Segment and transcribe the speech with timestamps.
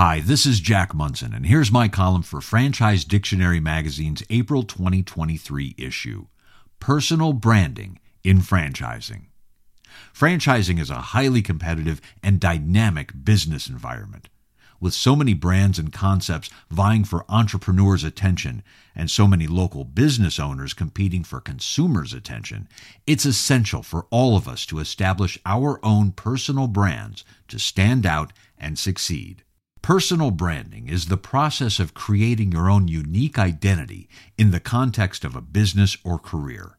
[0.00, 5.74] Hi, this is Jack Monson, and here's my column for Franchise Dictionary Magazine's April 2023
[5.76, 6.26] issue
[6.78, 9.22] Personal Branding in Franchising.
[10.14, 14.28] Franchising is a highly competitive and dynamic business environment.
[14.78, 18.62] With so many brands and concepts vying for entrepreneurs' attention
[18.94, 22.68] and so many local business owners competing for consumers' attention,
[23.04, 28.32] it's essential for all of us to establish our own personal brands to stand out
[28.56, 29.42] and succeed.
[29.88, 34.06] Personal branding is the process of creating your own unique identity
[34.36, 36.76] in the context of a business or career.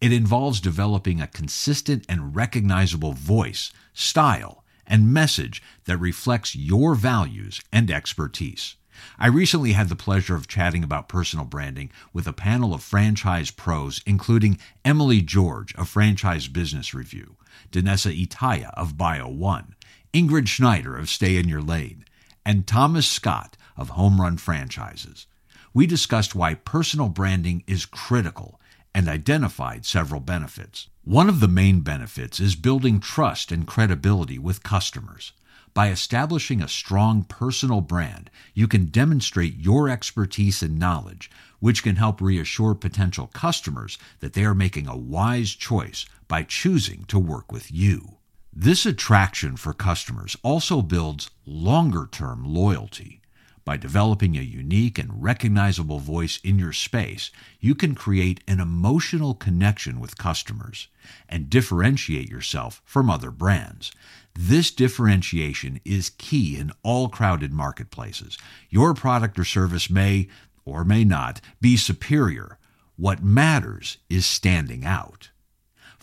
[0.00, 7.60] It involves developing a consistent and recognizable voice, style, and message that reflects your values
[7.72, 8.76] and expertise.
[9.18, 13.50] I recently had the pleasure of chatting about personal branding with a panel of franchise
[13.50, 17.34] pros, including Emily George of Franchise Business Review,
[17.72, 19.74] Danessa Itaya of Bio One,
[20.12, 22.04] Ingrid Schneider of Stay in Your Lane,
[22.44, 25.26] and Thomas Scott of Home Run Franchises.
[25.72, 28.60] We discussed why personal branding is critical
[28.94, 30.88] and identified several benefits.
[31.02, 35.32] One of the main benefits is building trust and credibility with customers.
[35.74, 41.96] By establishing a strong personal brand, you can demonstrate your expertise and knowledge, which can
[41.96, 47.50] help reassure potential customers that they are making a wise choice by choosing to work
[47.50, 48.18] with you.
[48.56, 53.20] This attraction for customers also builds longer term loyalty.
[53.64, 59.34] By developing a unique and recognizable voice in your space, you can create an emotional
[59.34, 60.86] connection with customers
[61.28, 63.90] and differentiate yourself from other brands.
[64.34, 68.38] This differentiation is key in all crowded marketplaces.
[68.70, 70.28] Your product or service may
[70.64, 72.58] or may not be superior.
[72.94, 75.30] What matters is standing out.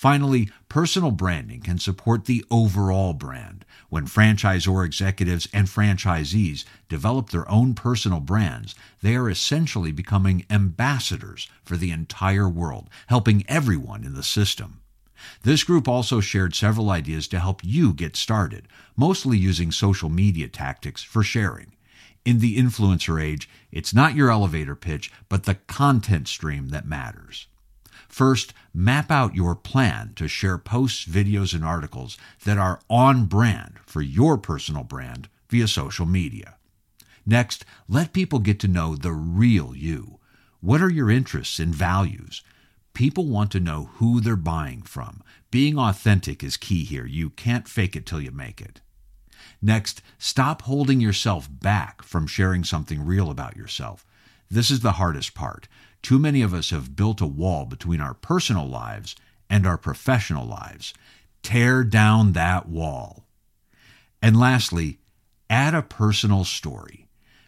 [0.00, 3.66] Finally, personal branding can support the overall brand.
[3.90, 11.50] When franchisor executives and franchisees develop their own personal brands, they are essentially becoming ambassadors
[11.62, 14.80] for the entire world, helping everyone in the system.
[15.42, 20.48] This group also shared several ideas to help you get started, mostly using social media
[20.48, 21.72] tactics for sharing.
[22.24, 27.48] In the influencer age, it's not your elevator pitch, but the content stream that matters.
[28.08, 33.78] First, map out your plan to share posts, videos, and articles that are on brand
[33.86, 36.56] for your personal brand via social media.
[37.26, 40.18] Next, let people get to know the real you.
[40.60, 42.42] What are your interests and values?
[42.92, 45.22] People want to know who they're buying from.
[45.50, 47.06] Being authentic is key here.
[47.06, 48.80] You can't fake it till you make it.
[49.62, 54.04] Next, stop holding yourself back from sharing something real about yourself.
[54.50, 55.68] This is the hardest part.
[56.02, 59.14] Too many of us have built a wall between our personal lives
[59.48, 60.92] and our professional lives.
[61.42, 63.24] Tear down that wall.
[64.20, 64.98] And lastly,
[65.48, 67.06] add a personal story.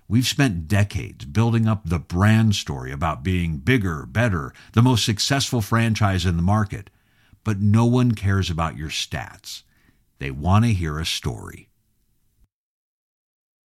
[0.08, 5.60] We've spent decades building up the brand story about being bigger, better, the most successful
[5.60, 6.90] franchise in the market,
[7.44, 9.62] but no one cares about your stats.
[10.18, 11.68] They want to hear a story.